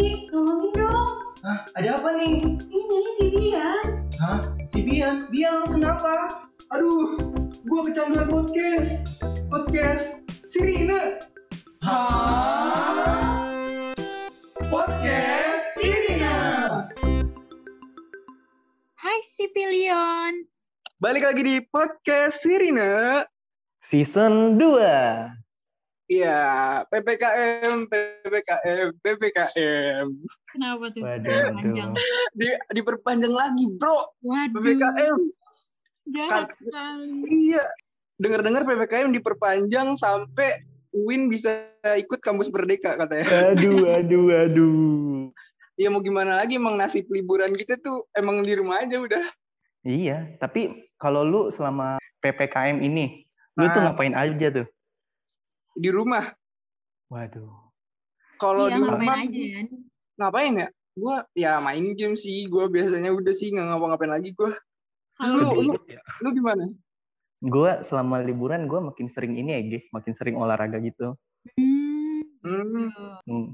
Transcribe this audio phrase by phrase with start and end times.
[0.00, 1.12] Ki, tolongin dong.
[1.44, 2.56] Hah, ada apa nih?
[2.56, 3.84] Ini nyanyi si Bian.
[4.16, 4.40] Hah,
[4.72, 5.28] si Bian?
[5.28, 6.40] Bian lu kenapa?
[6.72, 7.20] Aduh,
[7.68, 9.20] gua kecanduan podcast.
[9.52, 11.20] Podcast Sirina.
[11.84, 13.44] Hah?
[14.72, 16.36] Podcast Sirina.
[18.96, 20.48] Hai si Pilion.
[20.96, 23.20] Balik lagi di podcast Sirina.
[23.84, 25.39] Season 2.
[26.10, 26.40] Iya,
[26.90, 30.06] PPKM, PPKM, PPKM.
[30.50, 31.06] Kenapa tuh?
[31.06, 31.90] Waduh, Panjang.
[32.34, 34.10] Di, diperpanjang lagi, bro.
[34.18, 34.58] Waduh.
[34.58, 35.18] PPKM.
[36.10, 37.14] Jahat Kan- sekali.
[37.30, 37.62] Iya.
[38.18, 43.54] Dengar-dengar PPKM diperpanjang sampai Win bisa ikut kampus Merdeka katanya.
[43.54, 45.30] Aduh, aduh, aduh.
[45.78, 49.22] Ya mau gimana lagi emang nasib liburan kita tuh emang di rumah aja udah.
[49.80, 53.22] Iya, tapi kalau lu selama PPKM ini,
[53.54, 53.84] lu tuh Ah.
[53.88, 54.66] ngapain aja tuh?
[55.80, 56.28] Di rumah.
[57.08, 57.48] Waduh.
[58.36, 59.40] Kalau Iya, di ngapain rumah aja
[60.16, 60.68] ngapain ya?
[60.92, 62.44] Gua ya main game sih.
[62.46, 64.52] Gua biasanya udah sih nggak ngapa-ngapain lagi gua.
[65.16, 65.84] Kalau Lu- Ki, lu-
[66.20, 66.64] Lu gimana?
[67.40, 69.80] Gue selama liburan gue makin sering ini ya, Ge.
[69.90, 71.16] makin sering olahraga gitu.
[71.56, 72.92] hmm,
[73.24, 73.46] Hmm,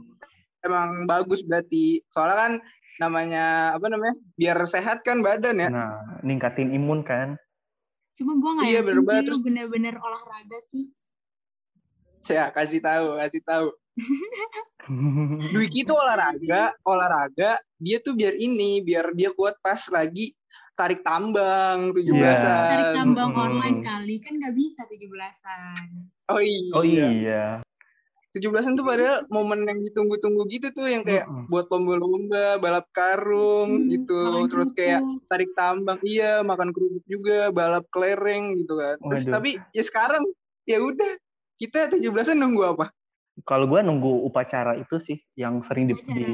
[0.58, 2.02] emang bagus berarti.
[2.11, 2.52] Soalnya kan
[2.98, 4.18] namanya apa namanya?
[4.34, 5.68] Biar sehat kan badan ya.
[5.70, 7.38] Nah, ningkatin imun kan.
[8.14, 9.30] Cuma gue nggak Iya, yakin bener sih banget.
[9.30, 10.83] lu bener-bener olahraga Ki.
[12.36, 13.69] Ya, kasih tahu, kasih tahu.
[15.52, 20.30] Dwiki itu olahraga, olahraga, dia tuh biar ini, biar dia kuat pas lagi
[20.77, 22.14] tarik tambang 17-an.
[22.14, 22.55] Iya.
[22.70, 25.86] Tarik tambang online kali kan nggak bisa 17-an.
[26.30, 26.70] Oh iya.
[26.77, 27.46] oh iya.
[28.36, 31.48] 17-an tuh padahal momen yang ditunggu-tunggu gitu tuh yang kayak Mm-mm.
[31.48, 35.24] buat lomba-lomba, balap karung Hmm, gitu, terus kayak kerupuk.
[35.33, 39.00] tarik tambang, iya, makan kerupuk juga, balap kelereng gitu kan.
[39.00, 39.34] Terus Waduh.
[39.40, 40.20] tapi ya sekarang
[40.68, 41.12] ya udah
[41.56, 42.86] kita 17-an nunggu apa?
[43.44, 46.16] Kalau gue nunggu upacara itu sih, yang sering di, Upacara.
[46.16, 46.28] di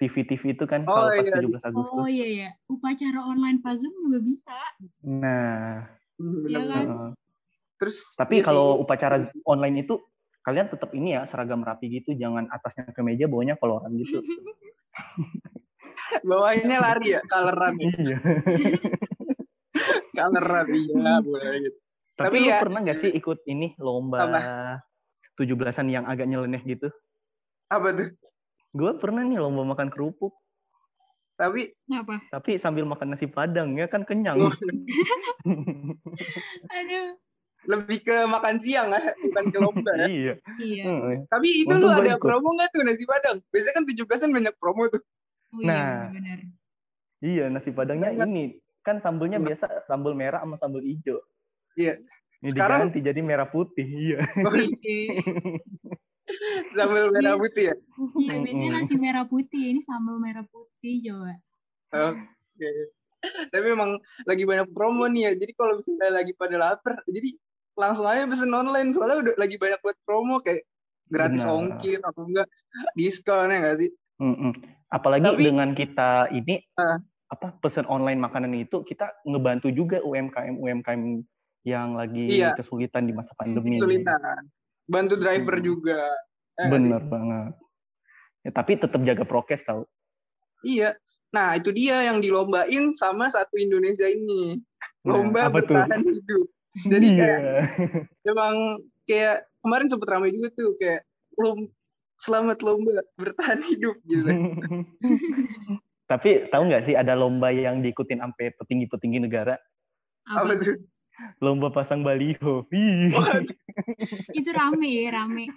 [0.00, 1.36] TV-TV itu kan, Oh, kalau pas iya.
[1.36, 2.00] 17 Agustus.
[2.00, 4.56] Oh iya ya, upacara online pas Zoom juga bisa.
[5.04, 5.84] Nah,
[6.16, 6.64] Iya bener-bener.
[6.64, 6.84] kan?
[6.88, 7.10] heeh.
[7.74, 8.80] Terus Tapi iya kalau sih.
[8.88, 9.94] upacara online itu
[10.44, 14.20] kalian tetap ini ya seragam rapi gitu, jangan atasnya ke meja, bawahnya koloran gitu.
[16.28, 17.92] bawahnya lari ya, coloran ya.
[18.00, 18.18] iya.
[20.14, 21.78] Coloran iya, boleh gitu.
[22.14, 24.40] Tapi, Tapi lu ya- pernah gak sih ikut ini lomba Apa?
[25.34, 26.86] 17-an yang agak nyeleneh gitu?
[27.66, 28.14] Apa tuh?
[28.70, 30.30] Gue pernah nih lomba makan kerupuk,
[31.34, 32.22] Tapi Kenapa?
[32.30, 34.38] tapi sambil makan nasi padang ya kan kenyang.
[34.40, 34.54] Oh.
[36.72, 37.18] Aduh.
[37.64, 40.06] lebih ke makan siang ya, bukan ke lomba ya.
[40.06, 40.34] iya.
[40.54, 40.82] Iya.
[40.84, 41.16] Heeh.
[41.26, 42.20] Tapi itu Untung lu ada ikut.
[42.20, 43.40] promo nggak tuh nasi padang?
[43.48, 45.00] Biasanya kan 17-an banyak promo tuh.
[45.50, 46.00] Oh iya Nah.
[46.12, 46.38] benar.
[47.18, 48.28] Iya, nasi padangnya Banyak.
[48.28, 48.44] ini
[48.78, 49.46] kan sambelnya Apa?
[49.48, 51.24] biasa sambal merah sama sambal hijau.
[51.74, 51.94] Iya.
[52.40, 53.86] Ini Sekarang- diganti jadi merah putih.
[53.86, 54.18] Iya.
[56.72, 57.74] Sambil merah putih ya.
[58.16, 61.34] Iya biasanya nasi merah putih, ini sambal merah putih coba.
[62.12, 62.70] Oke.
[63.24, 65.32] Tapi emang lagi banyak promo nih ya.
[65.36, 67.36] Jadi kalau misalnya lagi pada lapar, jadi
[67.74, 68.92] langsung aja pesen online.
[68.92, 70.64] Soalnya udah lagi banyak buat promo kayak
[71.06, 71.54] gratis Benar.
[71.54, 72.48] ongkir atau enggak
[72.94, 73.90] diskon ya nggak sih?
[74.16, 74.52] Mm-mm.
[74.88, 77.00] Apalagi Tapi- dengan kita ini Ah.
[77.26, 81.02] apa pesan online makanan itu kita ngebantu juga UMKM UMKM
[81.64, 82.52] yang lagi Iya.
[82.54, 83.74] kesulitan di masa pandemi.
[83.74, 84.46] Kesulitan.
[84.84, 85.64] Bantu driver Hmm.
[85.64, 86.00] juga.
[86.54, 86.88] Ya nggak sih?
[86.92, 87.52] Bener banget.
[88.44, 89.88] Ya, tapi tetap jaga prokes tau.
[90.60, 90.92] Iya.
[91.32, 94.60] Nah, itu dia yang dilombain sama satu Indonesia ini.
[95.02, 95.54] Nah, Lomba tuh?
[95.58, 96.46] bertahan hidup.
[96.84, 97.18] Jadi Iya.
[97.18, 97.42] kayak
[98.24, 98.54] emang
[99.04, 101.02] kayak kemarin sempet ramai juga tuh kayak
[101.34, 101.66] lom
[102.16, 104.28] selamat lomba bertahan hidup gitu.
[106.04, 109.56] Tapi tahu nggak sih ada lomba yang diikutin sampai petinggi-petinggi negara?
[110.28, 110.60] Apa Apa?
[110.60, 110.76] tuh?
[111.38, 112.66] Lomba pasang baliho.
[114.34, 115.50] Itu rame ya, rame.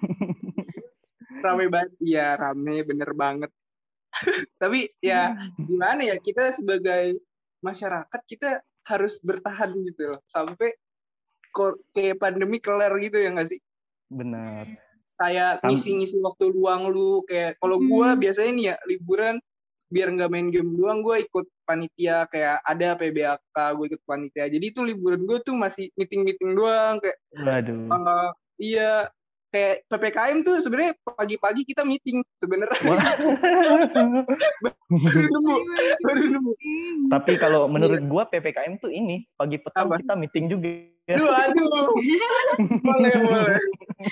[1.41, 1.91] rame banget.
[1.97, 3.51] Iya, rame bener banget.
[4.57, 7.21] Tapi ya gimana ya kita sebagai
[7.61, 10.73] masyarakat kita harus bertahan gitu loh sampai
[11.91, 13.59] kayak pandemi kelar gitu ya nggak sih?
[14.07, 14.65] Benar.
[15.17, 18.21] kayak ngisi-ngisi waktu luang lu kayak kalau gua Hmm.
[18.21, 19.41] biasanya nih ya liburan
[19.89, 24.65] biar nggak main game doang gua ikut panitia kayak ada PBAK gue ikut panitia jadi
[24.71, 27.91] itu liburan gue tuh masih meeting meeting doang kayak Waduh.
[27.91, 28.29] eh,
[28.63, 29.11] iya
[29.47, 32.75] kayak ppkm tuh sebenarnya pagi-pagi kita meeting sebenarnya
[34.99, 35.55] baru nemu
[36.03, 36.51] baru nemu
[37.07, 40.03] Tapi kalau menurut gua PPKM tuh ini pagi petang Apa?
[40.03, 40.69] kita meeting juga.
[41.07, 41.95] aduh aduh
[42.83, 43.59] boleh boleh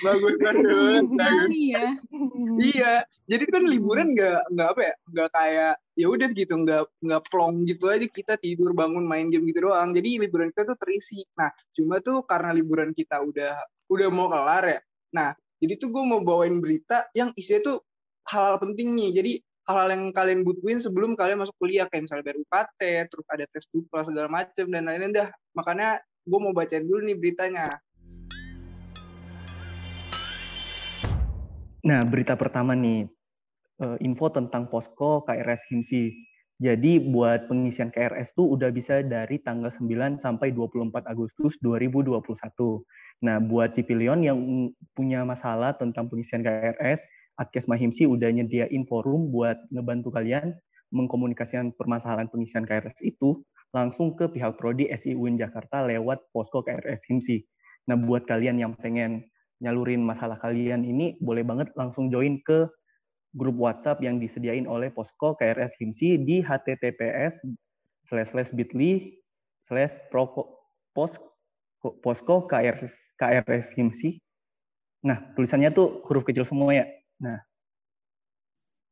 [0.00, 0.64] bagus banget
[1.12, 1.48] bagus.
[1.52, 1.86] Ya.
[2.56, 2.92] Iya,
[3.28, 7.54] jadi kan liburan nggak nggak apa ya, nggak kayak ya udah gitu, nggak nggak plong
[7.68, 9.92] gitu aja kita tidur bangun main game gitu doang.
[9.92, 11.22] Jadi liburan kita tuh terisi.
[11.36, 13.54] Nah, cuma tuh karena liburan kita udah
[13.92, 14.80] udah mau kelar ya.
[15.14, 15.30] Nah,
[15.62, 17.76] jadi tuh gue mau bawain berita yang isinya tuh
[18.26, 19.10] hal-hal penting nih.
[19.14, 19.32] Jadi
[19.66, 22.80] hal-hal yang kalian butuhin sebelum kalian masuk kuliah kayak misalnya bayar UKT,
[23.10, 25.28] terus ada tes TOEFL segala macem dan lain-lain dah.
[25.54, 27.78] Makanya gue mau bacain dulu nih beritanya.
[31.86, 33.06] Nah, berita pertama nih,
[33.78, 36.10] eh, info tentang posko KRS Himsi.
[36.56, 42.16] Jadi buat pengisian KRS tuh udah bisa dari tanggal 9 sampai 24 Agustus 2021.
[43.28, 44.40] Nah, buat Cipilion yang
[44.96, 47.04] punya masalah tentang pengisian KRS,
[47.36, 50.56] Adkes Mahimsi udah nyediain forum buat ngebantu kalian
[50.96, 53.44] mengkomunikasikan permasalahan pengisian KRS itu
[53.76, 57.44] langsung ke pihak prodi SI UIN Jakarta lewat posko KRS Himsi.
[57.84, 59.28] Nah, buat kalian yang pengen
[59.60, 62.64] nyalurin masalah kalian ini, boleh banget langsung join ke
[63.36, 67.44] grup WhatsApp yang disediain oleh Posko KRS Himsi di https
[68.08, 69.20] slash slash bit.ly
[69.68, 70.00] slash
[72.00, 74.16] posko KRS, KRS Himsi.
[75.04, 76.86] Nah, tulisannya tuh huruf kecil semua ya.
[77.20, 77.38] Nah.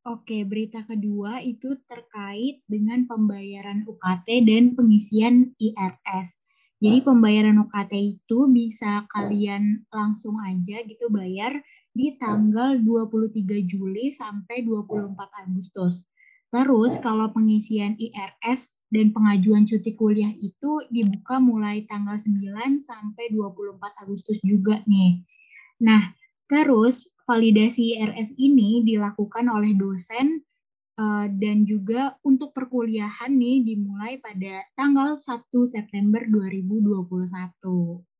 [0.04, 6.44] Oke, berita kedua itu terkait dengan pembayaran UKT dan pengisian IRS.
[6.84, 11.56] Jadi pembayaran UKT itu bisa kalian langsung aja gitu bayar
[11.94, 15.14] di tanggal 23 Juli sampai 24
[15.46, 16.10] Agustus.
[16.50, 22.30] Terus kalau pengisian IRS dan pengajuan cuti kuliah itu dibuka mulai tanggal 9
[22.78, 25.22] sampai 24 Agustus juga nih.
[25.82, 26.14] Nah,
[26.46, 30.46] terus validasi IRS ini dilakukan oleh dosen
[30.94, 38.13] eh, dan juga untuk perkuliahan nih dimulai pada tanggal 1 September 2021.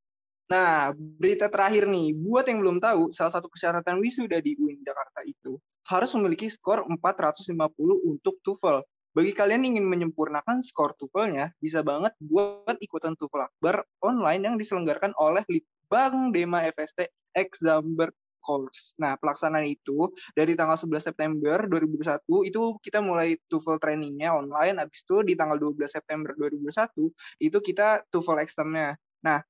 [0.45, 5.25] Nah, berita terakhir nih, buat yang belum tahu, salah satu persyaratan wisuda di UIN Jakarta
[5.25, 5.57] itu
[5.89, 7.57] harus memiliki skor 450
[8.05, 8.85] untuk TOEFL.
[9.17, 14.55] Bagi kalian yang ingin menyempurnakan skor TOEFL-nya, bisa banget buat ikutan TOEFL Akbar online yang
[14.61, 18.93] diselenggarakan oleh Litbang Dema FST Examber Course.
[19.01, 25.01] Nah, pelaksanaan itu dari tanggal 11 September 2021 itu kita mulai TOEFL trainingnya online, habis
[25.01, 27.09] itu di tanggal 12 September 2021
[27.41, 28.93] itu kita TOEFL externnya.
[29.25, 29.41] Nah,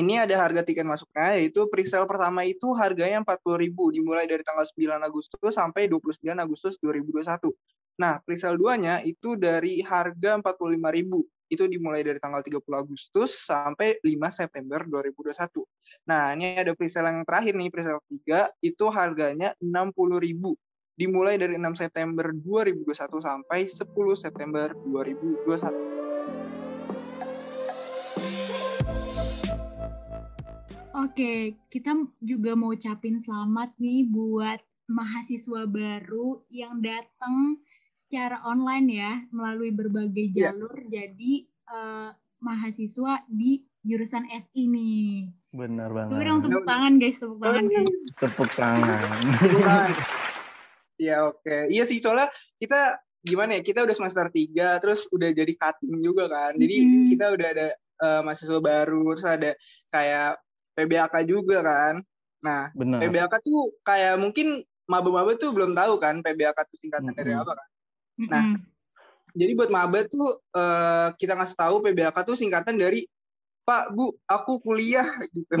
[0.00, 4.88] ini ada harga tiket masuknya yaitu presale pertama itu harganya 40.000 dimulai dari tanggal 9
[5.04, 7.52] Agustus sampai 29 Agustus 2021.
[8.00, 14.08] Nah, presale 2-nya itu dari harga 45.000 itu dimulai dari tanggal 30 Agustus sampai 5
[14.32, 15.60] September 2021.
[16.08, 20.56] Nah, ini ada presale yang terakhir nih, presale 3 itu harganya 60.000
[20.96, 23.84] dimulai dari 6 September 2021 sampai 10
[24.16, 26.01] September 2021.
[31.02, 31.34] Oke,
[31.66, 31.90] kita
[32.22, 37.58] juga mau ucapin selamat nih buat mahasiswa baru yang datang
[37.98, 40.54] secara online ya, melalui berbagai Iya.
[40.54, 40.78] jalur.
[40.86, 45.26] Jadi eh, mahasiswa di jurusan SI nih.
[45.50, 46.22] Benar banget.
[46.22, 47.90] dong tepuk tangan guys, tepuk tangan guys.
[48.14, 49.02] Tepuk tangan.
[51.00, 51.56] Iya oke.
[51.66, 56.28] Iya sih soalnya kita gimana ya kita udah semester 3 terus udah jadi cutting juga
[56.28, 56.54] kan.
[56.54, 57.06] Jadi Mhm.
[57.10, 57.66] kita udah ada
[58.02, 59.50] eh, mahasiswa baru terus ada
[59.88, 60.41] kayak
[60.72, 61.94] PBAK juga kan.
[62.42, 62.98] Nah, Benar.
[63.04, 67.42] PBAK tuh kayak mungkin maba-maba tuh belum tahu kan PBAK itu singkatan dari Mm-mm.
[67.44, 67.68] apa kan.
[68.28, 68.60] Nah, Mm-mm.
[69.32, 73.08] Jadi buat maba tuh eh, kita ngasih tahu PBAK tuh singkatan dari
[73.62, 75.54] Pak, Bu, aku kuliah gitu.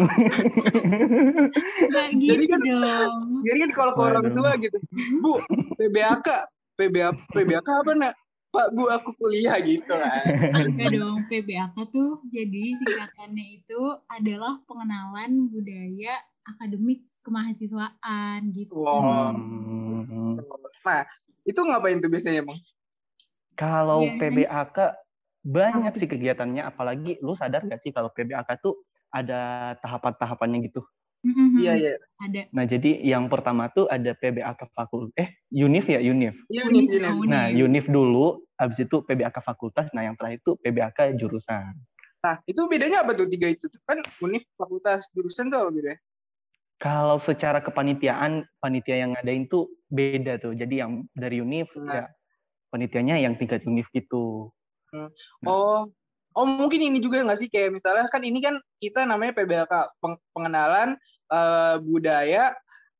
[1.86, 3.14] Nggak Jadi gitu kan- dong.
[3.46, 4.78] Jadi kan kalau ke orang tua gitu,
[5.22, 5.38] Bu,
[5.78, 6.28] PBAK,
[6.74, 8.14] PBA, PBAK apa nak?
[8.52, 10.52] Pak, Bu, aku kuliah gitu kan.
[10.52, 13.80] Enggak dong, PBAK tuh jadi singkatannya itu
[14.12, 18.84] adalah pengenalan budaya akademik kemahasiswaan gitu.
[18.84, 19.32] Wow.
[20.84, 21.08] Nah,
[21.48, 22.60] itu ngapain tuh biasanya, Bang?
[23.56, 24.76] Kalau Biasanya- PBAK
[25.48, 30.84] banyak sih kegiatannya, apalagi lu sadar gak sih kalau PBAK tuh ada tahapan-tahapannya gitu.
[31.22, 31.62] Mm-mm.
[31.62, 31.92] Iya, iya.
[32.18, 32.42] Ada.
[32.50, 36.34] Nah, jadi yang pertama tuh ada PBAK fakultas, eh UNIF ya, UNIF.
[36.50, 37.14] Iya, Unif, Unif.
[37.14, 37.30] Unif.
[37.30, 41.78] Nah, UNIF dulu, habis itu PBAK fakultas, nah yang terakhir itu PBAK jurusan.
[42.22, 43.70] Nah, itu bedanya apa tuh tiga itu?
[43.86, 46.00] Kan Unif, fakultas, jurusan tuh apa bedanya?
[46.82, 50.58] Kalau secara kepanitiaan, panitia yang ngadain tuh beda tuh.
[50.58, 51.94] Jadi yang dari UNIF, Nah.
[51.94, 52.04] ya
[52.72, 54.48] panitianya yang tingkat UNIF gitu.
[54.90, 55.12] Nah.
[55.44, 55.84] Oh,
[56.32, 60.22] oh mungkin ini juga nggak sih kayak misalnya kan ini kan kita namanya PBAK peng-
[60.32, 60.96] pengenalan
[61.32, 62.44] eh, budaya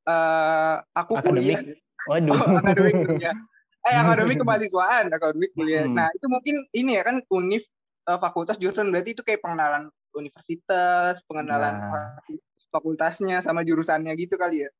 [0.08, 1.60] eh, aku Akademik.
[1.60, 1.60] kuliah.
[2.08, 2.32] Waduh.
[2.34, 3.36] Oh, akademik kuliah.
[3.84, 5.84] Eh akademik kemahasiswaan, akademik kuliah.
[5.86, 5.94] Hmm.
[5.94, 7.62] Nah itu mungkin ini ya kan univ
[8.08, 12.16] eh, fakultas jurusan berarti itu kayak pengenalan universitas, pengenalan Nah.
[12.72, 14.70] fakultasnya sama jurusannya gitu kali ya.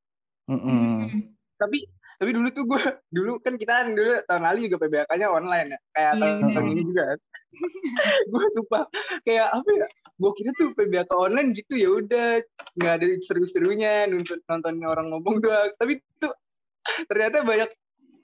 [0.49, 1.09] Mm-mm.
[1.09, 1.37] Mm.
[1.61, 1.85] Tapi
[2.23, 5.79] tapi dulu tuh gue dulu kan kita kan dulu tahun lalu juga PBAK-nya online ya
[5.91, 7.05] kayak tahun, tahun ini juga
[8.31, 8.85] gue sumpah
[9.27, 9.87] kayak apa ya
[10.21, 12.31] gue kira tuh PBAK online gitu ya udah.
[12.79, 15.71] Nggak ada seru-serunya nonton nonton orang ngomong doang.
[15.77, 16.33] Tapi tuh
[17.09, 17.71] ternyata banyak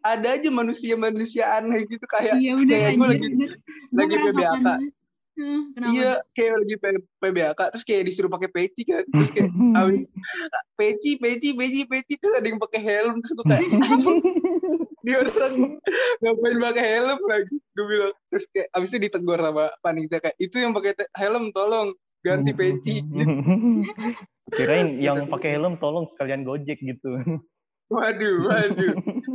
[0.02, 3.50] ada aja manusia-manusia aneh gitu kayak Iya bener kayak gue lagi bener.
[3.90, 4.68] Gua lagi PBAK.
[5.38, 6.74] Hmm, iya kayak lagi
[7.22, 9.06] PBAK terus kayak disuruh pakai peci kan.
[9.06, 10.02] Terus kayak abis
[10.74, 14.18] peci peci peci peci tuh ada yang pakai helm terus gue kayak "Anjing,
[15.08, 15.80] dia orang
[16.20, 17.56] ngapain pakai helm lagi?
[17.72, 21.96] Gue bilang terus kayak abis itu ditegur sama panitia kayak itu yang pakai helm tolong
[22.20, 23.00] ganti peci.
[24.56, 27.16] Kirain yang pakai helm tolong sekalian gojek gitu.
[27.88, 28.92] waduh waduh.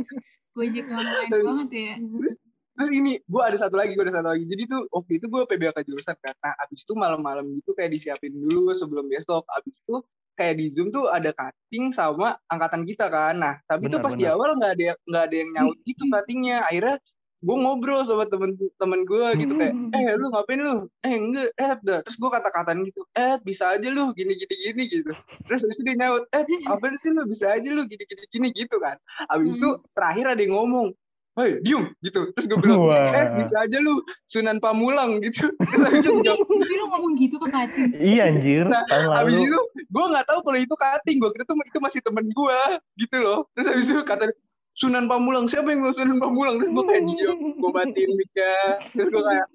[0.54, 1.94] Gojek online banget ya.
[1.98, 2.38] terus
[2.78, 4.46] terus ini gue ada satu lagi gue ada satu lagi.
[4.46, 8.30] Jadi tuh waktu itu gue PBK jurusan kan nah abis itu malam-malam gitu kayak disiapin
[8.30, 9.42] dulu sebelum besok.
[9.50, 9.98] Abis itu
[10.34, 13.38] kayak di zoom tuh ada cutting sama angkatan kita kan.
[13.38, 14.34] Nah tapi tuh Benar, pas di benar.
[14.38, 16.58] awal nggak ada nggak ada yang nyaut gitu cuttingnya.
[16.66, 16.96] Akhirnya
[17.44, 20.76] gue ngobrol sama temen-temen gue gitu kayak eh lu ngapain lu?
[21.04, 25.12] Eh enggak eh dah terus gue kata-kataan gitu eh bisa aja lu gini gini gitu.
[25.44, 27.28] Terus habis itu dia nyaut eh apa sih lu?
[27.28, 28.96] Bisa aja lu gini gini gitu kan.
[29.28, 30.96] Habis itu terakhir ada yang ngomong
[31.34, 32.30] Hei, diem gitu.
[32.30, 33.10] Terus gue bilang, Wah.
[33.10, 35.50] eh bisa aja lu Sunan Pamulang gitu.
[35.66, 37.90] Terus habis itu Tapi lu ngomong gitu ke Katin.
[37.96, 39.42] iya anjir, Nah, lalu.
[39.42, 41.18] itu gue nggak tahu kalau itu cutting.
[41.18, 42.58] Gue kira tuh itu masih temen gue
[42.96, 43.50] gitu loh.
[43.52, 44.30] Terus habis itu kata
[44.74, 46.58] Sunan Pamulang, siapa yang mau Sunan Pamulang?
[46.58, 48.54] Terus gue kayak diem, gue matiin mic-nya.
[48.90, 49.46] Terus gue kayak,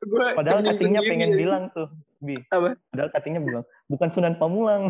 [0.00, 1.10] gue Padahal kening cuttingnya sendiri.
[1.12, 1.88] pengen bilang tuh,
[2.18, 2.38] Bi.
[2.48, 2.74] Apa?
[2.86, 4.82] Padahal cuttingnya bilang, bukan Sunan Pamulang.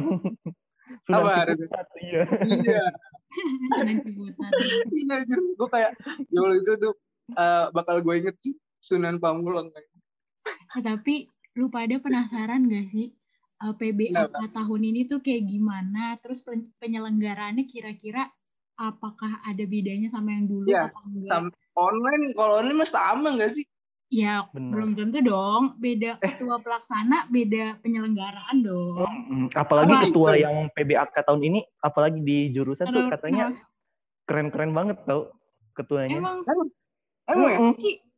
[1.04, 1.48] Sunan Apa?
[1.48, 2.22] Ciputat, iya.
[2.44, 2.82] Iya,
[3.74, 4.52] Sunan Ciputat.
[4.94, 5.16] iya.
[5.56, 5.90] Gue kayak,
[6.30, 6.94] ya Allah itu tuh
[7.34, 9.70] eh, bakal gue inget sih Sunan Pamulang.
[9.74, 13.14] Eh, tapi lu pada penasaran gak sih
[13.62, 16.18] eh, PBAK tahun ini tuh kayak gimana?
[16.18, 18.30] Terus pen- penyelenggaraannya kira-kira
[18.80, 21.28] apakah ada bedanya sama yang dulu Iya, apa enggak?
[21.28, 23.64] Sama online, kalau online mah sama nggak sih?
[24.10, 24.74] Ya Benar.
[24.74, 25.78] belum tentu dong.
[25.78, 29.06] Beda ketua pelaksana, beda penyelenggaraan dong.
[29.30, 30.42] Mm, Apalagi Apa ketua itu?
[30.42, 33.44] yang PBAK tahun ini, apalagi di jurusan tuh Kenapa- katanya
[34.26, 35.30] keren-keren banget tau
[35.72, 36.18] ketuanya.
[36.18, 36.42] Emang
[37.24, 37.58] Emang ya?
[37.62, 37.72] Mm-mm.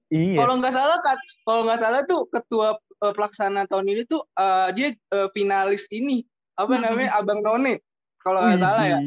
[0.08, 0.37] Iya.
[0.40, 0.96] Kalau nggak salah,
[1.44, 6.25] kalau nggak salah tuh ketua eh, pelaksana tahun ini tuh eh, dia eh, finalis ini
[6.52, 7.80] apa Apa namanya Abang Tone.
[8.16, 8.99] Kalau nggak salah ya.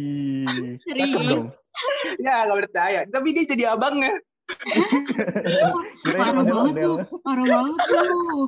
[0.81, 1.49] Serius?
[2.21, 2.99] Ya nggak percaya.
[3.03, 4.15] Tapi dia jadi abangnya.
[6.05, 8.43] Parah banget tuh, parah banget tuh.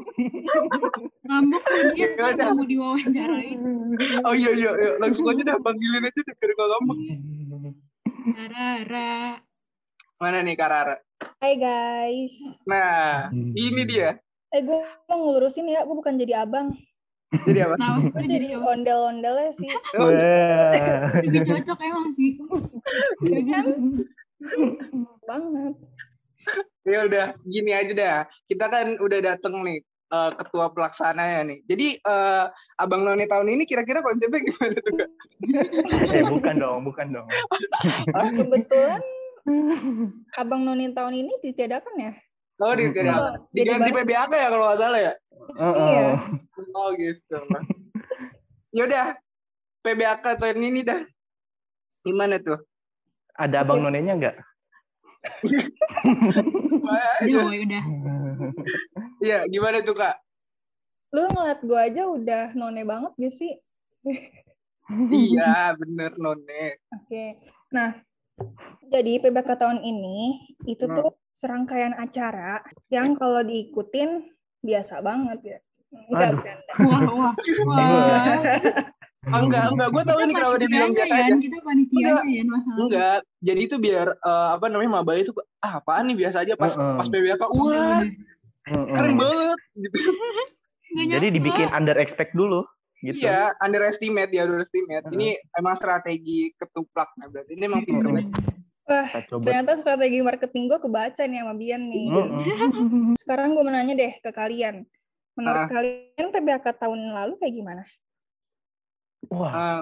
[1.28, 3.60] Ngambek tuh dia Ya mau diwawancarain.
[4.26, 4.90] Oh iya iya, iya.
[5.02, 6.98] langsung aja dah panggilin aja deh biar nggak ngambek.
[8.28, 9.40] Rara,
[10.18, 10.98] Mana nih Karara?
[11.38, 12.36] Hai guys.
[12.66, 14.18] Nah, ini dia.
[14.50, 16.74] Eh gue mau ngelurusin ya, gue bukan jadi abang.
[17.46, 17.76] Jadi apa?
[17.76, 19.70] kenapa Gue jadi ondel-ondelnya sih.
[21.28, 22.40] Lebih cocok emang sih.
[25.28, 25.74] Banget.
[26.88, 28.20] Ya udah, gini aja dah.
[28.48, 31.60] Kita kan udah dateng nih eh, ketua pelaksananya nih.
[31.68, 32.46] Jadi eh,
[32.80, 35.10] Abang Noni tahun ini kira-kira konsepnya gimana tuh Kak?
[36.14, 37.28] Eh, bukan dong, bukan dong.
[38.16, 39.02] Kebetulan
[40.36, 42.14] abang Noni tahun ini ditiadakan ya.
[42.58, 43.06] Oh, di, Mm-mm.
[43.06, 45.14] Oh, diganti PBAK ya kalau nggak salah ya?
[45.62, 45.78] Heeh.
[45.78, 46.10] Iya.
[46.74, 47.38] Oh gitu.
[48.74, 49.14] Yaudah,
[49.86, 51.06] PBAK tahun ini dah.
[52.02, 52.58] Gimana tuh?
[53.38, 54.36] Ada abang nonenya nggak?
[56.82, 57.84] Wah, Udah, woy, udah.
[59.20, 60.16] Iya, gimana tuh kak?
[61.12, 63.54] Lu ngeliat gue aja udah none banget gak sih?
[65.12, 66.80] Iya, bener none.
[66.96, 67.40] Oke.
[67.72, 68.00] Nah,
[68.88, 70.20] jadi PBK tahun ini
[70.64, 70.96] itu Hmm.
[70.96, 75.60] tuh serangkaian acara yang kalau diikutin biasa banget ya.
[76.12, 76.74] Enggak bercanda.
[76.84, 77.34] Wah, wah, wah.
[79.28, 79.90] Ah, enggak, enggak.
[79.92, 81.36] Gue tahu ini kenapa dia bilang biasa ya, aja.
[81.36, 82.80] kita panitianya ya masalah.
[82.80, 83.20] Enggak.
[83.44, 86.96] Jadi itu biar eh, apa namanya maba itu ah apaan nih biasa aja pas Heeh.
[86.96, 87.44] pas PBAK.
[87.44, 88.00] Wah,
[88.72, 88.86] Heeh.
[88.96, 89.98] keren banget gitu.
[91.18, 92.64] Jadi dibikin under expect dulu
[93.04, 93.28] gitu.
[93.28, 95.06] Iya, underestimate ya, underestimate.
[95.12, 95.16] Heeh.
[95.20, 95.28] Ini
[95.60, 98.32] emang strategi ketuplak nah berarti ini emang pinter banget.
[98.88, 102.08] Wah, ternyata strategi marketing gue kebaca nih sama Bian nih.
[102.08, 103.16] Heeh.
[103.22, 104.88] Sekarang gue mau nanya deh ke kalian.
[104.88, 105.36] Ah.
[105.36, 107.84] Menurut kalian PBK tahun lalu kayak gimana?
[109.34, 109.82] Wah.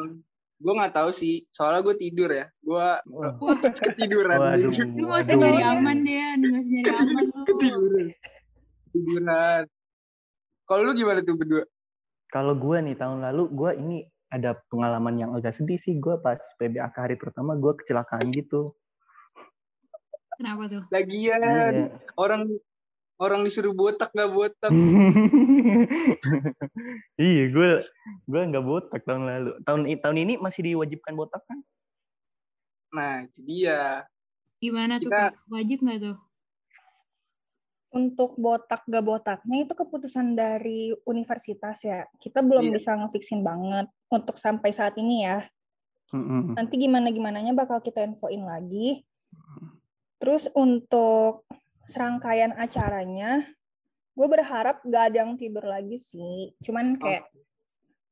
[0.56, 2.48] gue nggak tahu sih, soalnya gue tidur ya.
[2.64, 2.80] Gue
[3.12, 3.36] Wah.
[3.76, 4.40] ketiduran.
[4.40, 4.72] Waduh.
[4.96, 7.42] Lu gak usah nyari aman deh, lu gak usah nyari aman lu.
[7.44, 8.08] Ketiduran.
[8.96, 9.64] Tiduran.
[10.66, 11.64] Kalau lu gimana tuh berdua?
[12.32, 13.98] Kalau gue nih tahun lalu gue ini
[14.34, 18.74] ada pengalaman yang agak sedih sih gue pas PBAK hari pertama gue kecelakaan gitu.
[20.36, 20.84] Kenapa tuh?
[20.92, 21.96] Lagian Iya.
[22.20, 22.52] orang
[23.16, 24.72] orang disuruh botak nggak botak.
[27.22, 27.70] iya gue
[28.28, 29.52] gue nggak botak tahun lalu.
[29.64, 31.60] Tahun tahun ini masih diwajibkan botak kan?
[32.96, 34.08] Nah, itu dia.
[34.64, 35.36] Gimana tuh, Kak?
[35.52, 36.18] Wajib gak tuh?
[37.92, 42.08] Untuk botak gak botaknya itu keputusan dari universitas ya.
[42.20, 42.74] Kita belum Iya.
[42.80, 45.44] bisa ngefiksin banget untuk sampai saat ini ya.
[46.16, 46.56] Mm-mm.
[46.56, 49.04] Nanti gimana gimananya bakal kita infoin lagi.
[50.20, 51.44] Terus untuk
[51.86, 53.46] serangkaian acaranya,
[54.16, 56.54] gue berharap gak ada yang tidur lagi sih.
[56.62, 57.30] Cuman kayak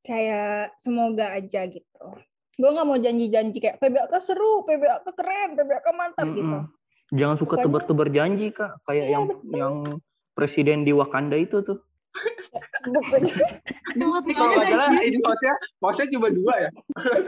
[0.03, 2.05] kayak semoga aja gitu.
[2.53, 6.37] Gue nggak mau janji-janji kayak PBAK seru, PBAK keren, PBAK mantap Mm-mm.
[6.37, 6.57] gitu.
[7.13, 9.57] Jangan suka tebar-tebar janji kak, kayak Iya, yang betul.
[9.57, 9.75] yang
[10.37, 11.81] presiden di Wakanda itu tuh.
[12.13, 14.21] Kalau
[14.53, 16.71] nggak salah ini hostnya, hostnya cuma dua ya.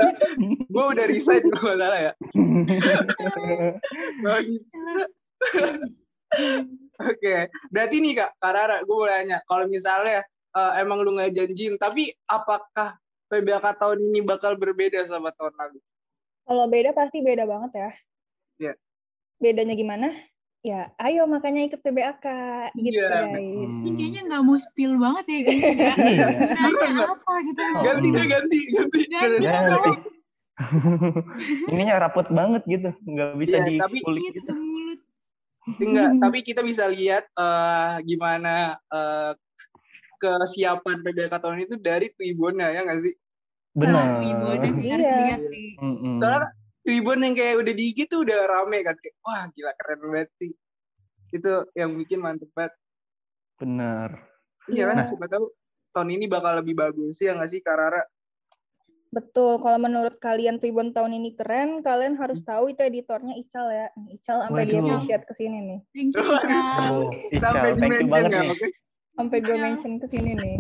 [0.74, 2.14] gue udah resign kalau nggak salah ya.
[6.96, 7.36] Oke,
[7.68, 11.76] berarti nih kak, Kak Rara, gue mau nanya, kalau misalnya eh, emang lu nggak janjiin,
[11.76, 12.96] tapi apakah
[13.28, 15.80] PBAK tahun ini bakal berbeda sama tahun lalu?
[16.46, 17.90] Kalau beda pasti beda banget ya.
[18.58, 18.74] Iya.
[19.36, 20.08] Bedanya gimana?
[20.62, 22.26] Ya, ayo makanya ikut PBAK
[22.80, 23.30] gitu Iya.
[23.30, 23.76] guys.
[23.82, 25.38] Ini kayaknya nggak mau spill banget ya.
[25.46, 26.28] Iya.
[26.56, 27.62] Nanya apa gitu.
[27.84, 29.00] Ganti deh, ganti, ganti.
[29.06, 29.72] Ganti Ganti.
[29.76, 29.98] dong.
[31.70, 34.54] Ininya rapet banget gitu, nggak bisa Iya, tapi- dikulik Gitu gitu.
[35.66, 39.34] Enggak, tapi kita bisa lihat eh, gimana eh,
[40.16, 43.14] kesiapan PBAK tahun itu dari Twibonnya, ya nggak sih?
[43.76, 44.08] Nah, Benar.
[44.24, 45.18] ibu udah sih harus Iya.
[45.28, 45.68] lihat sih.
[45.76, 46.16] Mm-mm.
[46.24, 46.48] Soalnya
[46.86, 48.96] Twibon yang kayak udah di IG tuh udah rame kan.
[48.96, 50.52] Kayak, wah gila keren banget sih.
[51.34, 52.72] Itu yang bikin mantep banget.
[53.60, 54.10] Benar.
[54.72, 55.08] Iya kan, Iya.
[55.12, 55.46] siapa tahu
[55.92, 58.02] tahun ini bakal lebih bagus ya nggak sih Kak Rara?
[59.16, 62.52] Betul, kalau menurut kalian Tribun tahun ini keren, kalian harus Hmm.
[62.52, 63.88] tahu itu editornya Ical ya.
[64.12, 64.92] Ical sampai dia Waduh.
[64.92, 65.80] appreciate ke sini nih.
[65.96, 66.24] Thank you.
[66.28, 68.52] Oh, Ical, Sampai thank you banget ya, nih.
[69.16, 69.64] Sampai gue Iya.
[69.64, 70.56] mention ke sini nih.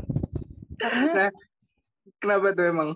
[0.79, 1.31] Karena Nah.
[2.21, 2.89] Kenapa tuh emang?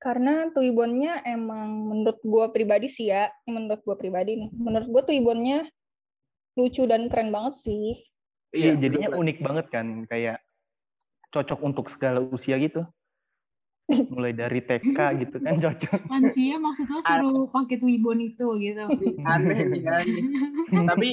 [0.00, 4.50] karena Tuibonnya emang menurut gue pribadi sih ya, menurut gue pribadi nih.
[4.50, 5.68] Menurut gue Tuibonnya
[6.56, 8.00] lucu dan keren banget sih.
[8.50, 9.20] Iya, jadinya bener.
[9.20, 10.40] unik banget kan, kayak
[11.30, 12.82] cocok untuk segala usia gitu.
[14.10, 16.00] Mulai dari TK gitu kan cocok.
[16.08, 18.84] Lansia maksudnya suruh pakai Twibon itu gitu.
[19.26, 20.22] aneh nih aneh.
[20.86, 21.08] Tapi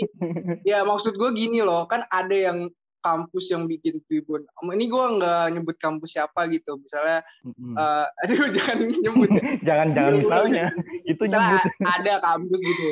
[0.62, 4.44] ya maksud gue gini loh, kan ada yang kampus yang bikin Twibon.
[4.46, 6.76] Ini gue nggak nyebut kampus siapa gitu.
[6.76, 7.74] Misalnya, Mm-mm.
[7.74, 9.44] eh, aduh jangan nyebut ya.
[9.63, 10.66] jangan jangan Iya, misalnya
[11.08, 11.74] itu Misalnya nyebut.
[11.88, 12.88] ada kampus gitu,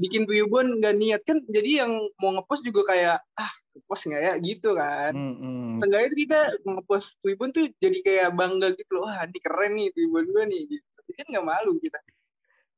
[0.00, 4.34] bikin Twibon nggak niat kan, jadi yang mau ngepost juga kayak ah ngepost nggak ya
[4.42, 5.12] gitu kan.
[5.14, 5.78] Mm-mm.
[5.78, 9.88] Seenggaknya tuh kita ngepost Twibon tuh jadi kayak bangga gitu loh, wah ini keren nih
[9.94, 10.86] Twibon gue nih gitu.
[10.98, 11.98] Tapi kan nggak malu kita.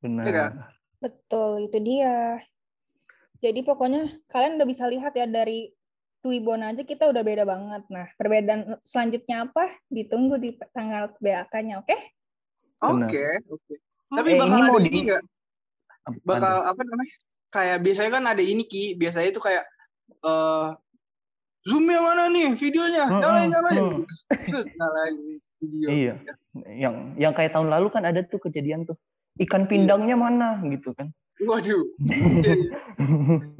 [0.04, 0.24] Benar.
[0.24, 0.52] Iya kan?
[1.00, 2.44] Betul, itu dia.
[3.40, 5.72] Jadi pokoknya kalian udah bisa lihat ya dari
[6.20, 7.82] Tuibon aja kita udah beda banget.
[7.88, 9.72] Nah, perbedaan selanjutnya apa?
[9.88, 11.96] Ditunggu di tanggal BAK-nya, oke?
[12.76, 13.08] Benar.
[13.08, 13.74] Oke, oke.
[14.12, 15.22] Oh, Tapi Eh, bakal ini ada mau ini nggak?
[16.00, 17.14] Apa- bakal apa namanya
[17.50, 19.64] kayak biasanya kan ada ini ki biasanya itu kayak
[20.20, 20.68] eh
[21.66, 24.02] zoomnya mana nih videonya Mm-mm, nyalain nyalain mm.
[24.48, 25.16] Terus nyalain
[25.60, 26.14] video Iya.
[26.66, 28.96] Yang yang kayak tahun lalu kan ada tuh kejadian tuh.
[29.38, 31.12] Ikan pindangnya mana gitu kan.
[31.40, 32.76] waduh Iya, iya.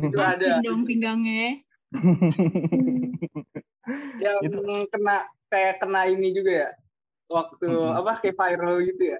[0.04, 1.64] itu ada Asin dong pinggangnya.
[4.20, 4.60] yang Itu.
[4.92, 5.16] kena
[5.48, 6.68] kayak kena ini juga ya
[7.32, 7.98] waktu Mm-mm.
[8.04, 9.18] apa kayak viral gitu ya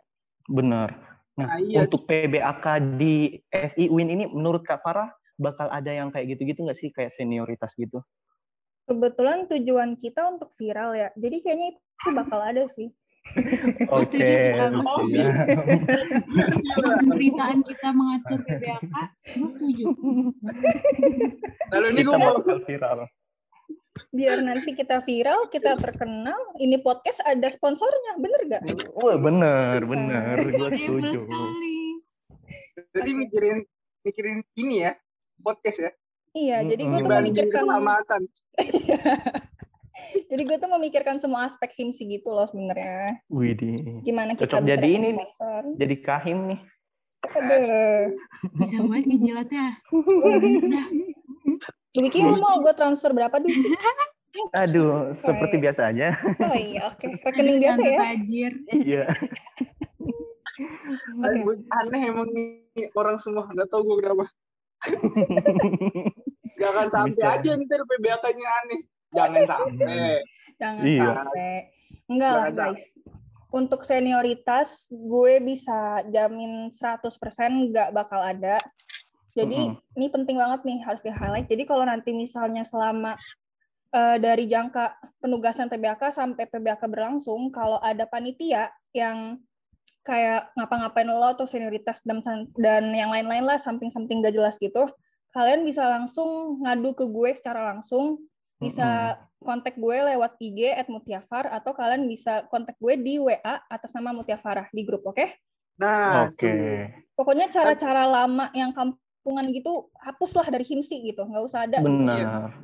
[0.51, 0.89] Benar.
[1.39, 1.89] Nah, Nah, iya.
[1.89, 2.67] untuk PBAK
[3.01, 5.09] di SI Win ini menurut Kak Farah
[5.41, 8.05] bakal ada yang kayak gitu-gitu nggak sih kayak senioritas gitu?
[8.89, 11.09] Kebetulan tujuan kita untuk viral ya.
[11.19, 12.89] Jadi kayaknya itu bakal ada sih.
[14.11, 14.67] Gila.
[16.75, 18.95] Kalau pemberitaan kita mengatur PBAK,
[19.37, 19.85] gue setuju.
[21.71, 22.99] lalu ini Kita gue mau viral.
[24.17, 28.63] Biar nanti kita viral, kita terkenal, ini podcast ada sponsornya, bener gak?
[28.97, 30.37] Wah, bener, bener.
[30.41, 31.21] Gue Horrible setuju.
[32.97, 33.59] jadi mikirin
[34.03, 34.93] mikirin ini ya
[35.45, 35.91] podcast ya
[36.31, 38.21] Iya, jadi gue tuh memikirkan, keselamatan
[40.31, 43.19] jadi gue tuh memikirkan semua aspek himsi gitu loh sebenarnya.
[43.29, 44.03] Widih.
[44.07, 45.29] Gimana kita Cocok jadi ini nih.
[45.77, 46.61] Jadi kahim nih.
[47.27, 48.15] Aduh.
[48.63, 49.67] Bisa banget ngejilatnya.
[49.93, 50.87] Udah.
[52.01, 53.59] Wiki lu mau gue transfer berapa duit?
[54.63, 55.63] Aduh, seperti iya.
[55.67, 56.09] biasa aja.
[56.39, 57.07] Oh iya, oke.
[57.27, 57.99] Rekening biasa ya.
[57.99, 58.53] Fajir.
[58.71, 59.03] Iya.
[61.19, 61.67] Oke.
[61.83, 64.29] aneh emang nih orang semua nggak tahu gue kenapa
[66.61, 68.81] Jangan sampai aja ntar PBAK-nya aneh.
[69.11, 69.99] Jangan sampai.
[70.61, 71.01] Jangan Iya.
[71.09, 71.53] sampai.
[72.07, 72.85] Enggak lah guys.
[73.51, 78.61] Untuk senioritas gue bisa jamin 100% nggak bakal ada.
[79.35, 79.99] Jadi Mm-mm.
[79.99, 81.49] ini penting banget nih harus di-highlight.
[81.51, 83.19] Jadi kalau nanti misalnya selama
[83.91, 89.39] eh, dari jangka penugasan PBAK sampai PBAK berlangsung, kalau ada panitia yang
[90.07, 92.23] kayak ngapa-ngapain lo atau senioritas dan
[92.57, 94.87] dan yang lain-lain lah samping-samping gak jelas gitu,
[95.31, 98.23] kalian bisa langsung ngadu ke gue secara langsung
[98.61, 103.97] bisa kontak gue lewat IG at Mutiafar atau kalian bisa kontak gue di WA atas
[103.97, 105.25] nama Mutiafarah di grup, oke?
[105.81, 106.45] Nah, Oke.
[106.45, 106.53] tuh.
[107.17, 112.57] Pokoknya cara-cara lama yang kamu pengepungan gitu hapuslah dari himsi gitu nggak usah ada Benar.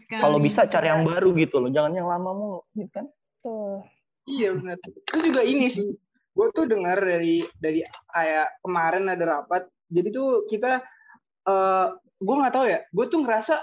[0.00, 0.22] Sekali.
[0.24, 3.06] Kalau bisa cari yang baru gitu loh, jangan yang lama mulu, gitu kan?
[3.44, 3.84] tuh
[4.24, 4.76] Iya benar.
[4.80, 5.92] Terus juga ini sih,
[6.36, 9.68] gue tuh dengar dari dari kayak kemarin ada rapat.
[9.92, 10.80] Jadi tuh kita,
[11.50, 11.86] eh
[12.20, 12.80] gue nggak tahu ya.
[12.94, 13.54] Gue tuh ngerasa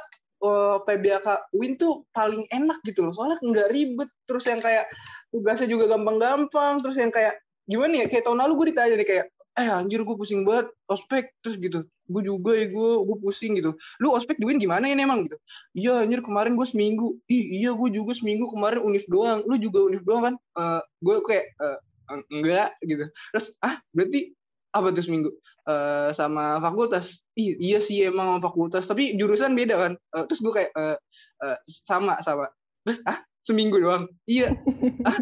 [0.44, 3.14] eh, PBAK Win tuh paling enak gitu loh.
[3.16, 4.10] Soalnya nggak ribet.
[4.28, 4.86] Terus yang kayak
[5.32, 6.84] tugasnya juga gampang-gampang.
[6.84, 8.06] Terus yang kayak gimana ya?
[8.12, 9.26] Kayak tahun lalu gue ditanya nih kayak,
[9.58, 11.80] eh anjir gue pusing banget ospek terus gitu.
[12.08, 13.76] Gue juga ya gue gue pusing gitu.
[14.00, 15.38] Lu ospek di Win gimana ini emang gitu?
[15.76, 17.18] Iya anjir kemarin gue seminggu.
[17.28, 19.42] Ih iya gue juga seminggu kemarin univ doang.
[19.44, 20.36] Lu juga univ doang kan?
[20.38, 21.46] Eh gue kayak
[22.14, 23.06] eng- enggak gitu.
[23.36, 24.37] Terus ah berarti
[24.80, 25.30] apa tuh seminggu?
[25.68, 27.22] Eh sama fakultas.
[27.36, 28.86] Ih, iya sih emang sama fakultas.
[28.86, 29.94] Tapi jurusan beda kan?
[30.18, 30.98] Eh, terus gue kayak eh,
[31.44, 32.48] eh, sama sama.
[32.86, 34.06] Terus ah seminggu doang.
[34.30, 34.54] Iya.
[35.10, 35.18] ah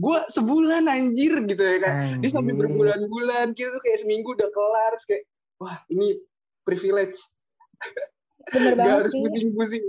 [0.00, 2.22] gue sebulan anjir gitu ya kan.
[2.22, 3.52] Dia sampai berbulan-bulan.
[3.52, 4.90] Kita tuh kayak seminggu udah kelar.
[4.96, 5.24] Terus kayak
[5.60, 6.16] wah ini
[6.64, 7.18] privilege.
[8.50, 9.84] bener banget harus sih pusing-pusing.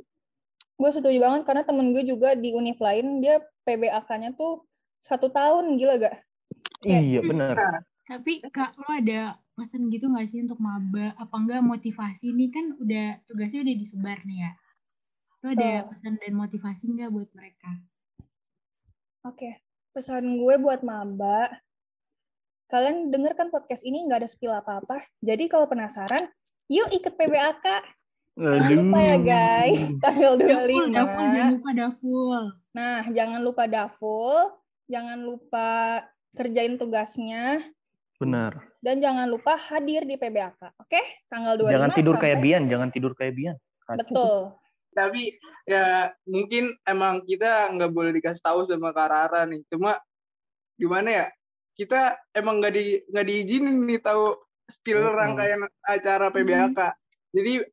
[0.82, 4.66] gue setuju banget karena temen gue juga di univ lain dia PBAK-nya tuh
[5.02, 6.16] satu tahun gila gak
[6.82, 7.86] Iya, benar.
[8.12, 11.16] Tapi Kak, lo ada pesan gitu nggak sih untuk maba?
[11.16, 14.52] Apa enggak motivasi nih kan udah tugasnya udah disebar nih ya.
[15.40, 15.96] Lo ada Oh.
[15.96, 17.72] pesan dan motivasi nggak buat mereka?
[19.24, 21.56] Oke, pesan gue buat maba,
[22.68, 25.08] kalian denger kan podcast ini nggak ada spill apa-apa.
[25.22, 26.28] Jadi kalau penasaran,
[26.68, 27.66] yuk ikut PBAK.
[28.32, 30.96] Jangan lupa ya guys, tanggal Daful, 25.
[30.96, 32.42] daful, jangan lupa daful.
[32.72, 34.36] Nah, jangan lupa daful,
[34.88, 35.70] jangan lupa
[36.34, 37.60] kerjain tugasnya,
[38.22, 38.54] Benar.
[38.82, 40.78] dan jangan lupa hadir di PBAK.
[40.78, 43.58] Oke, tanggal 25 Jangan tidur sampai- kayak Bian, jangan tidur kayak Bian.
[43.82, 43.98] Kacau.
[44.06, 44.36] Betul.
[44.92, 49.96] tapi ya mungkin emang kita nggak boleh dikasih tahu sama Kak Rara nih cuma
[50.76, 51.26] gimana ya
[51.80, 54.36] kita emang nggak di nggak diizinin nih tahu
[54.68, 56.76] spill rangkaian acara PBAK
[57.32, 57.64] jadi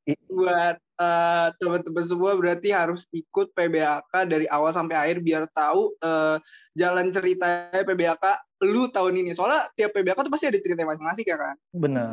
[0.99, 6.43] Eh, teman-teman semua berarti harus ikut PBAK dari awal sampai akhir biar tahu eh,
[6.75, 8.25] jalan ceritanya PBAK
[8.67, 12.11] lu tahun ini soalnya tiap PBAK tuh pasti ada cerita masing-masing ya kan Benar.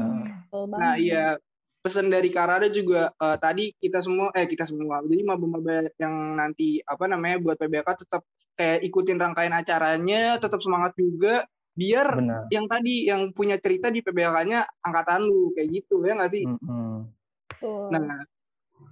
[0.53, 0.77] Banget.
[0.77, 1.41] Nah iya
[1.81, 6.77] pesan dari Karada juga eh, tadi kita semua eh kita semua jadi maba-maba yang nanti
[6.85, 8.21] apa namanya buat PBK tetap
[8.53, 11.41] kayak ikutin rangkaian acaranya tetap semangat juga
[11.73, 12.41] biar Benar.
[12.53, 16.45] yang tadi yang punya cerita di PBK-nya angkatan lu kayak gitu ya nggak sih?
[16.45, 17.09] Mm-mm.
[17.49, 17.89] Betul.
[17.89, 18.34] Nah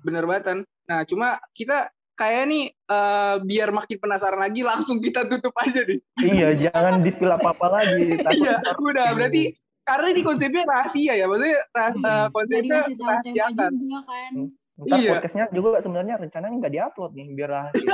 [0.04, 0.60] bener banget Tan.
[0.84, 5.98] Nah cuma kita kayak nih eh, biar makin penasaran lagi langsung kita tutup aja deh.
[6.20, 8.14] Iya, jangan di-spill apa-apa lagi.
[8.26, 9.44] Takut Iya udah berarti
[9.82, 12.04] karena ini konsepnya rahasia ya maksudnya ras- Hmm.
[12.04, 13.72] eh, Nggak konsepnya tema rahasiakan.
[13.74, 14.34] juga kan.
[14.74, 15.12] Ntar Iya.
[15.14, 17.94] podcastnya juga sebenarnya rencananya nggak diupload nih, biar rahasia.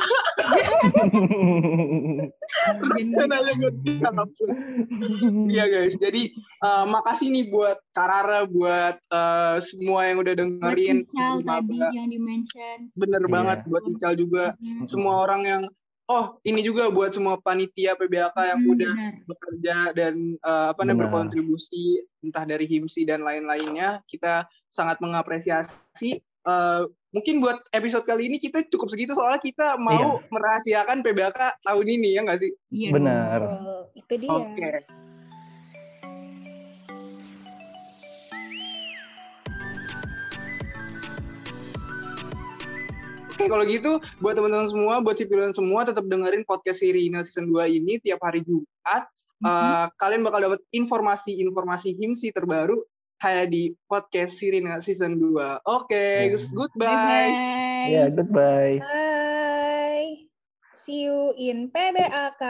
[5.50, 10.98] Iya guys, jadi eh, makasih nih buat Karara, buat eh, semua yang udah Buat dengerin.
[11.04, 12.78] Ical tadi yang di-mention.
[12.96, 13.32] Bener Iya.
[13.32, 14.46] banget buat Ical juga.
[14.56, 15.62] Hmm, Semua orang yang,
[16.08, 19.14] oh ini juga buat semua panitia PBAK yang hmm, udah benar.
[19.28, 24.00] bekerja dan eh, apa namanya berkontribusi entah dari HIMSI dan lain-lainnya.
[24.06, 26.24] Kita sangat mengapresiasi.
[26.50, 26.82] Eh,
[27.14, 32.18] mungkin buat episode kali ini kita cukup segitu soalnya kita mau merahasiakan PBAK tahun ini
[32.18, 32.52] ya nggak sih?
[32.74, 32.90] Iya.
[32.94, 33.40] Benar.
[33.94, 34.30] Itu dia.
[34.30, 34.70] Oke.
[43.40, 47.72] Oke, kalau gitu buat teman-teman semua, buat sipilian semua tetap dengerin podcast Sirina season 2
[47.72, 49.08] ini tiap hari Jumat.
[49.40, 49.48] Mhm.
[49.48, 52.84] Eh, kalian bakal dapat informasi-informasi himsi terbaru
[53.20, 55.60] hanya di podcast Sirina season 2.
[55.68, 56.38] Oke, Ya.
[56.56, 56.88] goodbye.
[56.88, 57.92] Bye-bye.
[57.92, 58.78] Ya, goodbye.
[58.80, 60.12] Bye.
[60.74, 62.42] See you in PBAK.